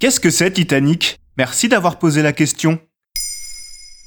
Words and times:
Qu'est-ce 0.00 0.20
que 0.20 0.30
c'est 0.30 0.52
Titanic? 0.52 1.18
Merci 1.36 1.68
d'avoir 1.68 1.98
posé 1.98 2.22
la 2.22 2.32
question. 2.32 2.78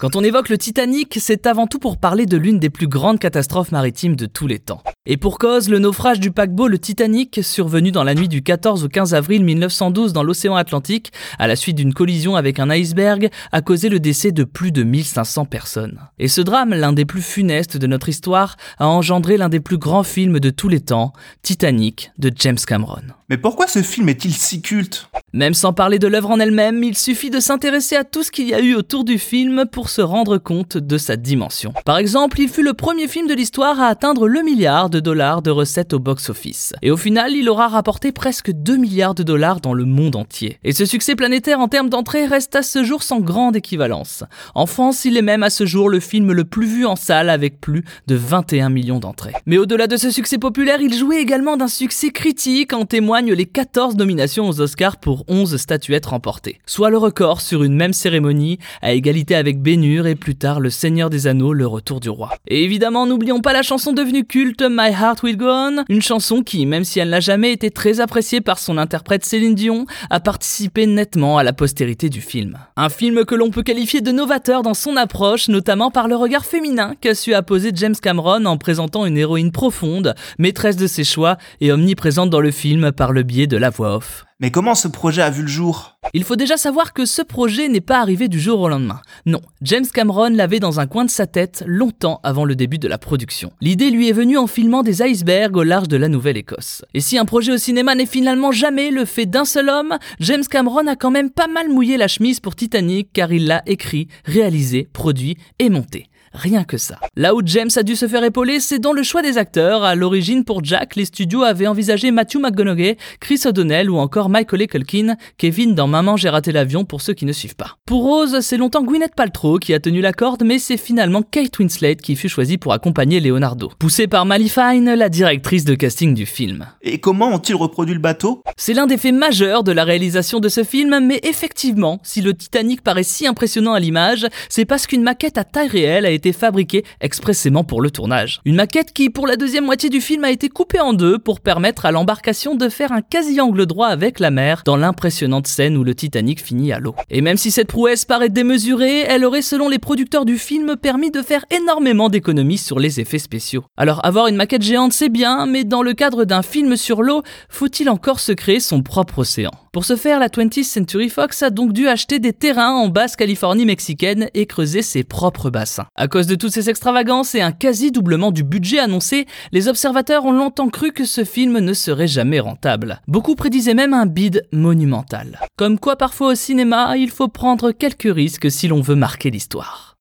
Quand 0.00 0.16
on 0.16 0.24
évoque 0.24 0.48
le 0.48 0.56
Titanic, 0.56 1.18
c'est 1.20 1.46
avant 1.46 1.66
tout 1.66 1.78
pour 1.78 1.98
parler 1.98 2.24
de 2.24 2.38
l'une 2.38 2.58
des 2.58 2.70
plus 2.70 2.88
grandes 2.88 3.18
catastrophes 3.18 3.70
maritimes 3.70 4.16
de 4.16 4.24
tous 4.24 4.46
les 4.46 4.58
temps. 4.58 4.82
Et 5.04 5.18
pour 5.18 5.38
cause, 5.38 5.68
le 5.68 5.78
naufrage 5.78 6.20
du 6.20 6.30
paquebot 6.30 6.68
le 6.68 6.78
Titanic, 6.78 7.40
survenu 7.42 7.92
dans 7.92 8.02
la 8.02 8.14
nuit 8.14 8.28
du 8.28 8.42
14 8.42 8.82
au 8.84 8.88
15 8.88 9.12
avril 9.12 9.44
1912 9.44 10.14
dans 10.14 10.22
l'océan 10.22 10.54
Atlantique, 10.54 11.12
à 11.38 11.46
la 11.46 11.54
suite 11.54 11.76
d'une 11.76 11.92
collision 11.92 12.34
avec 12.34 12.60
un 12.60 12.70
iceberg, 12.70 13.28
a 13.52 13.60
causé 13.60 13.90
le 13.90 14.00
décès 14.00 14.32
de 14.32 14.44
plus 14.44 14.72
de 14.72 14.84
1500 14.84 15.44
personnes. 15.44 16.00
Et 16.18 16.28
ce 16.28 16.40
drame, 16.40 16.72
l'un 16.72 16.94
des 16.94 17.04
plus 17.04 17.20
funestes 17.20 17.76
de 17.76 17.86
notre 17.86 18.08
histoire, 18.08 18.56
a 18.78 18.88
engendré 18.88 19.36
l'un 19.36 19.50
des 19.50 19.60
plus 19.60 19.76
grands 19.76 20.02
films 20.02 20.40
de 20.40 20.48
tous 20.48 20.68
les 20.68 20.80
temps, 20.80 21.12
Titanic, 21.42 22.10
de 22.16 22.32
James 22.34 22.56
Cameron. 22.66 23.02
Mais 23.28 23.36
pourquoi 23.36 23.66
ce 23.66 23.82
film 23.82 24.08
est-il 24.08 24.32
si 24.32 24.62
culte? 24.62 25.10
Même 25.32 25.54
sans 25.54 25.72
parler 25.72 25.98
de 25.98 26.08
l'œuvre 26.08 26.30
en 26.30 26.40
elle-même, 26.40 26.82
il 26.82 26.96
suffit 26.96 27.30
de 27.30 27.38
s'intéresser 27.38 27.96
à 27.96 28.04
tout 28.04 28.22
ce 28.22 28.30
qu'il 28.30 28.48
y 28.48 28.54
a 28.54 28.60
eu 28.60 28.74
autour 28.74 29.04
du 29.04 29.18
film 29.18 29.66
pour 29.70 29.89
se 29.90 30.00
rendre 30.00 30.38
compte 30.38 30.76
de 30.76 30.98
sa 30.98 31.16
dimension. 31.16 31.72
Par 31.84 31.98
exemple, 31.98 32.40
il 32.40 32.48
fut 32.48 32.62
le 32.62 32.74
premier 32.74 33.08
film 33.08 33.26
de 33.26 33.34
l'histoire 33.34 33.80
à 33.80 33.86
atteindre 33.86 34.28
le 34.28 34.42
milliard 34.42 34.90
de 34.90 35.00
dollars 35.00 35.42
de 35.42 35.50
recettes 35.50 35.92
au 35.92 35.98
box-office. 35.98 36.72
Et 36.82 36.90
au 36.90 36.96
final, 36.96 37.32
il 37.32 37.48
aura 37.48 37.68
rapporté 37.68 38.12
presque 38.12 38.50
2 38.50 38.76
milliards 38.76 39.14
de 39.14 39.22
dollars 39.22 39.60
dans 39.60 39.74
le 39.74 39.84
monde 39.84 40.16
entier. 40.16 40.58
Et 40.64 40.72
ce 40.72 40.84
succès 40.84 41.14
planétaire 41.14 41.60
en 41.60 41.68
termes 41.68 41.90
d'entrée 41.90 42.26
reste 42.26 42.56
à 42.56 42.62
ce 42.62 42.84
jour 42.84 43.02
sans 43.02 43.20
grande 43.20 43.56
équivalence. 43.56 44.24
En 44.54 44.66
France, 44.66 45.04
il 45.04 45.16
est 45.16 45.22
même 45.22 45.42
à 45.42 45.50
ce 45.50 45.66
jour 45.66 45.88
le 45.88 46.00
film 46.00 46.32
le 46.32 46.44
plus 46.44 46.66
vu 46.66 46.86
en 46.86 46.96
salle 46.96 47.30
avec 47.30 47.60
plus 47.60 47.84
de 48.06 48.14
21 48.14 48.68
millions 48.68 49.00
d'entrées. 49.00 49.34
Mais 49.46 49.58
au-delà 49.58 49.86
de 49.86 49.96
ce 49.96 50.10
succès 50.10 50.38
populaire, 50.38 50.80
il 50.80 50.94
jouait 50.94 51.20
également 51.20 51.56
d'un 51.56 51.68
succès 51.68 52.10
critique 52.10 52.72
en 52.72 52.84
témoigne 52.84 53.32
les 53.32 53.46
14 53.46 53.96
nominations 53.96 54.48
aux 54.48 54.60
Oscars 54.60 54.98
pour 54.98 55.24
11 55.28 55.56
statuettes 55.56 56.06
remportées, 56.06 56.60
soit 56.66 56.90
le 56.90 56.98
record 56.98 57.40
sur 57.40 57.62
une 57.62 57.74
même 57.74 57.92
cérémonie, 57.92 58.58
à 58.82 58.92
égalité 58.92 59.34
avec 59.34 59.60
Et 59.82 60.14
plus 60.14 60.36
tard 60.36 60.60
Le 60.60 60.68
Seigneur 60.68 61.08
des 61.08 61.26
Anneaux, 61.26 61.54
Le 61.54 61.66
Retour 61.66 62.00
du 62.00 62.10
Roi. 62.10 62.30
Et 62.46 62.64
évidemment, 62.64 63.06
n'oublions 63.06 63.40
pas 63.40 63.54
la 63.54 63.62
chanson 63.62 63.92
devenue 63.92 64.24
culte 64.24 64.62
My 64.62 64.90
Heart 64.90 65.22
Will 65.22 65.38
Go 65.38 65.46
On, 65.48 65.84
une 65.88 66.02
chanson 66.02 66.42
qui, 66.42 66.66
même 66.66 66.84
si 66.84 67.00
elle 67.00 67.08
n'a 67.08 67.20
jamais 67.20 67.52
été 67.52 67.70
très 67.70 68.00
appréciée 68.00 68.42
par 68.42 68.58
son 68.58 68.76
interprète 68.76 69.24
Céline 69.24 69.54
Dion, 69.54 69.86
a 70.10 70.20
participé 70.20 70.86
nettement 70.86 71.38
à 71.38 71.42
la 71.42 71.54
postérité 71.54 72.10
du 72.10 72.20
film. 72.20 72.58
Un 72.76 72.90
film 72.90 73.24
que 73.24 73.34
l'on 73.34 73.50
peut 73.50 73.62
qualifier 73.62 74.02
de 74.02 74.12
novateur 74.12 74.62
dans 74.62 74.74
son 74.74 74.96
approche, 74.96 75.48
notamment 75.48 75.90
par 75.90 76.08
le 76.08 76.16
regard 76.16 76.44
féminin 76.44 76.94
qu'a 77.00 77.14
su 77.14 77.32
apposer 77.32 77.70
James 77.74 77.96
Cameron 78.00 78.44
en 78.44 78.58
présentant 78.58 79.06
une 79.06 79.16
héroïne 79.16 79.52
profonde, 79.52 80.14
maîtresse 80.38 80.76
de 80.76 80.86
ses 80.86 81.04
choix 81.04 81.38
et 81.60 81.72
omniprésente 81.72 82.30
dans 82.30 82.40
le 82.40 82.50
film 82.50 82.92
par 82.92 83.12
le 83.12 83.22
biais 83.22 83.46
de 83.46 83.56
la 83.56 83.70
voix 83.70 83.96
off. 83.96 84.26
Mais 84.42 84.50
comment 84.50 84.74
ce 84.74 84.88
projet 84.88 85.20
a 85.20 85.28
vu 85.28 85.42
le 85.42 85.48
jour? 85.48 85.98
Il 86.14 86.24
faut 86.24 86.34
déjà 86.34 86.56
savoir 86.56 86.94
que 86.94 87.04
ce 87.04 87.20
projet 87.20 87.68
n'est 87.68 87.82
pas 87.82 88.00
arrivé 88.00 88.26
du 88.26 88.40
jour 88.40 88.58
au 88.60 88.70
lendemain. 88.70 89.02
Non, 89.26 89.42
James 89.60 89.84
Cameron 89.92 90.30
l'avait 90.30 90.60
dans 90.60 90.80
un 90.80 90.86
coin 90.86 91.04
de 91.04 91.10
sa 91.10 91.26
tête 91.26 91.62
longtemps 91.66 92.20
avant 92.22 92.46
le 92.46 92.56
début 92.56 92.78
de 92.78 92.88
la 92.88 92.96
production. 92.96 93.52
L'idée 93.60 93.90
lui 93.90 94.08
est 94.08 94.14
venue 94.14 94.38
en 94.38 94.46
filmant 94.46 94.82
des 94.82 95.02
icebergs 95.02 95.58
au 95.58 95.62
large 95.62 95.88
de 95.88 95.98
la 95.98 96.08
Nouvelle-Écosse. 96.08 96.86
Et 96.94 97.00
si 97.00 97.18
un 97.18 97.26
projet 97.26 97.52
au 97.52 97.58
cinéma 97.58 97.94
n'est 97.94 98.06
finalement 98.06 98.50
jamais 98.50 98.90
le 98.90 99.04
fait 99.04 99.26
d'un 99.26 99.44
seul 99.44 99.68
homme, 99.68 99.98
James 100.20 100.46
Cameron 100.50 100.86
a 100.86 100.96
quand 100.96 101.10
même 101.10 101.28
pas 101.28 101.46
mal 101.46 101.68
mouillé 101.68 101.98
la 101.98 102.08
chemise 102.08 102.40
pour 102.40 102.56
Titanic 102.56 103.10
car 103.12 103.34
il 103.34 103.46
l'a 103.46 103.62
écrit, 103.66 104.08
réalisé, 104.24 104.88
produit 104.90 105.36
et 105.58 105.68
monté. 105.68 106.06
Rien 106.32 106.62
que 106.62 106.78
ça. 106.78 106.98
Là 107.16 107.34
où 107.34 107.40
James 107.44 107.70
a 107.74 107.82
dû 107.82 107.96
se 107.96 108.06
faire 108.06 108.22
épauler, 108.22 108.60
c'est 108.60 108.78
dans 108.78 108.92
le 108.92 109.02
choix 109.02 109.20
des 109.20 109.36
acteurs. 109.36 109.82
À 109.82 109.96
l'origine, 109.96 110.44
pour 110.44 110.62
Jack, 110.64 110.94
les 110.94 111.04
studios 111.04 111.42
avaient 111.42 111.66
envisagé 111.66 112.12
Matthew 112.12 112.36
McConaughey, 112.36 112.96
Chris 113.18 113.40
O'Donnell 113.46 113.90
ou 113.90 113.96
encore 113.96 114.28
Michael 114.28 114.66
Culkin, 114.68 115.16
Kevin 115.38 115.74
dans 115.74 115.88
Maman 115.88 116.16
j'ai 116.16 116.28
raté 116.28 116.52
l'avion 116.52 116.84
pour 116.84 117.00
ceux 117.00 117.14
qui 117.14 117.24
ne 117.24 117.32
suivent 117.32 117.56
pas. 117.56 117.76
Pour 117.86 118.04
Rose, 118.04 118.40
c'est 118.40 118.56
longtemps 118.56 118.82
Gwyneth 118.84 119.14
Paltrow 119.16 119.58
qui 119.58 119.74
a 119.74 119.80
tenu 119.80 120.00
la 120.00 120.12
corde, 120.12 120.44
mais 120.44 120.58
c'est 120.58 120.76
finalement 120.76 121.22
Kate 121.22 121.58
Winslet 121.58 121.96
qui 121.96 122.14
fut 122.14 122.28
choisie 122.28 122.58
pour 122.58 122.72
accompagner 122.72 123.18
Leonardo. 123.20 123.72
Poussée 123.78 124.06
par 124.06 124.24
Mally 124.26 124.48
Fine, 124.48 124.94
la 124.94 125.08
directrice 125.08 125.64
de 125.64 125.74
casting 125.74 126.14
du 126.14 126.26
film. 126.26 126.66
Et 126.82 126.98
comment 126.98 127.28
ont-ils 127.28 127.56
reproduit 127.56 127.94
le 127.94 128.00
bateau? 128.00 128.42
C'est 128.56 128.74
l'un 128.74 128.86
des 128.86 128.98
faits 128.98 129.14
majeurs 129.14 129.64
de 129.64 129.72
la 129.72 129.84
réalisation 129.84 130.38
de 130.38 130.48
ce 130.48 130.62
film, 130.62 131.00
mais 131.00 131.20
effectivement, 131.24 131.98
si 132.04 132.20
le 132.20 132.34
Titanic 132.34 132.82
paraît 132.82 133.02
si 133.02 133.26
impressionnant 133.26 133.72
à 133.72 133.80
l'image, 133.80 134.26
c'est 134.48 134.64
parce 134.64 134.86
qu'une 134.86 135.02
maquette 135.02 135.38
à 135.38 135.44
taille 135.44 135.68
réelle 135.68 136.06
a 136.06 136.10
été 136.10 136.19
été 136.20 136.34
fabriqué 136.34 136.84
expressément 137.00 137.64
pour 137.64 137.80
le 137.80 137.90
tournage. 137.90 138.42
Une 138.44 138.56
maquette 138.56 138.92
qui, 138.92 139.08
pour 139.08 139.26
la 139.26 139.36
deuxième 139.36 139.64
moitié 139.64 139.88
du 139.88 140.02
film, 140.02 140.22
a 140.24 140.30
été 140.30 140.50
coupée 140.50 140.80
en 140.80 140.92
deux 140.92 141.18
pour 141.18 141.40
permettre 141.40 141.86
à 141.86 141.92
l'embarcation 141.92 142.54
de 142.54 142.68
faire 142.68 142.92
un 142.92 143.00
quasi-angle 143.00 143.64
droit 143.64 143.86
avec 143.86 144.20
la 144.20 144.30
mer 144.30 144.60
dans 144.66 144.76
l'impressionnante 144.76 145.46
scène 145.46 145.78
où 145.78 145.82
le 145.82 145.94
Titanic 145.94 146.44
finit 146.44 146.72
à 146.72 146.78
l'eau. 146.78 146.94
Et 147.08 147.22
même 147.22 147.38
si 147.38 147.50
cette 147.50 147.68
prouesse 147.68 148.04
paraît 148.04 148.28
démesurée, 148.28 149.00
elle 149.00 149.24
aurait, 149.24 149.40
selon 149.40 149.70
les 149.70 149.78
producteurs 149.78 150.26
du 150.26 150.36
film, 150.36 150.76
permis 150.76 151.10
de 151.10 151.22
faire 151.22 151.46
énormément 151.50 152.10
d'économies 152.10 152.58
sur 152.58 152.78
les 152.78 153.00
effets 153.00 153.18
spéciaux. 153.18 153.64
Alors 153.78 154.04
avoir 154.04 154.26
une 154.26 154.36
maquette 154.36 154.62
géante 154.62 154.92
c'est 154.92 155.08
bien, 155.08 155.46
mais 155.46 155.64
dans 155.64 155.82
le 155.82 155.94
cadre 155.94 156.26
d'un 156.26 156.42
film 156.42 156.76
sur 156.76 157.00
l'eau, 157.00 157.22
faut-il 157.48 157.88
encore 157.88 158.20
se 158.20 158.32
créer 158.32 158.60
son 158.60 158.82
propre 158.82 159.20
océan? 159.20 159.52
Pour 159.72 159.84
ce 159.84 159.94
faire, 159.94 160.18
la 160.18 160.26
20th 160.26 160.64
Century 160.64 161.08
Fox 161.08 161.44
a 161.44 161.50
donc 161.50 161.72
dû 161.72 161.86
acheter 161.86 162.18
des 162.18 162.32
terrains 162.32 162.72
en 162.72 162.88
basse 162.88 163.14
Californie 163.14 163.64
mexicaine 163.64 164.28
et 164.34 164.46
creuser 164.46 164.82
ses 164.82 165.04
propres 165.04 165.48
bassins. 165.48 165.86
Cause 166.10 166.26
de 166.26 166.34
toutes 166.34 166.52
ces 166.52 166.68
extravagances 166.68 167.34
et 167.34 167.40
un 167.40 167.52
quasi-doublement 167.52 168.32
du 168.32 168.42
budget 168.42 168.80
annoncé, 168.80 169.26
les 169.52 169.68
observateurs 169.68 170.26
ont 170.26 170.32
longtemps 170.32 170.68
cru 170.68 170.92
que 170.92 171.06
ce 171.06 171.24
film 171.24 171.60
ne 171.60 171.72
serait 171.72 172.06
jamais 172.06 172.40
rentable. 172.40 173.00
Beaucoup 173.08 173.34
prédisaient 173.34 173.72
même 173.72 173.94
un 173.94 174.04
bid 174.04 174.46
monumental. 174.52 175.40
Comme 175.56 175.78
quoi 175.78 175.96
parfois 175.96 176.32
au 176.32 176.34
cinéma, 176.34 176.98
il 176.98 177.10
faut 177.10 177.28
prendre 177.28 177.72
quelques 177.72 178.12
risques 178.14 178.50
si 178.50 178.68
l'on 178.68 178.82
veut 178.82 178.94
marquer 178.94 179.30
l'histoire. 179.30 179.96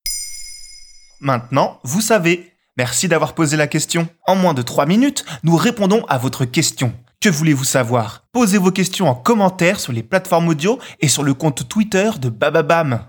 Maintenant, 1.21 1.79
vous 1.83 2.01
savez. 2.01 2.51
Merci 2.77 3.07
d'avoir 3.07 3.35
posé 3.35 3.57
la 3.57 3.67
question. 3.67 4.07
En 4.25 4.35
moins 4.35 4.53
de 4.53 4.61
3 4.61 4.85
minutes, 4.85 5.25
nous 5.43 5.55
répondons 5.55 6.03
à 6.07 6.17
votre 6.17 6.45
question. 6.45 6.93
Que 7.21 7.27
voulez-vous 7.27 7.65
savoir? 7.65 8.23
Posez 8.31 8.57
vos 8.57 8.71
questions 8.71 9.09
en 9.09 9.15
commentaire 9.15 9.81
sur 9.81 9.91
les 9.91 10.03
plateformes 10.03 10.47
audio 10.47 10.79
et 11.01 11.09
sur 11.09 11.23
le 11.23 11.33
compte 11.33 11.67
Twitter 11.67 12.09
de 12.21 12.29
Bababam. 12.29 13.01